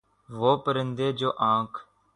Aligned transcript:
وہ 0.29 0.51
پرندے 0.63 1.11
جو 1.19 1.29
آنکھ 1.53 1.77